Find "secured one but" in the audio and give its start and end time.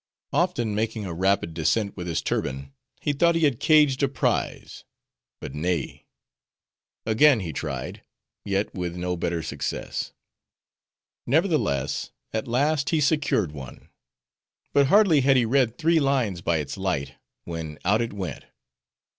12.99-14.87